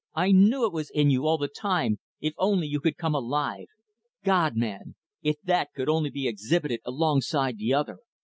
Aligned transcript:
I 0.15 0.31
knew 0.31 0.65
it 0.65 0.73
was 0.73 0.89
in 0.89 1.11
you, 1.11 1.27
all 1.27 1.37
the 1.37 1.47
time 1.47 1.99
if 2.19 2.33
only 2.39 2.65
you 2.65 2.79
could 2.79 2.97
come 2.97 3.13
alive. 3.13 3.67
God, 4.23 4.55
man! 4.55 4.95
if 5.21 5.35
that 5.43 5.73
could 5.75 5.89
only 5.89 6.09
be 6.09 6.27
exhibited 6.27 6.79
alongside 6.85 7.59
the 7.59 7.75
other! 7.75 7.99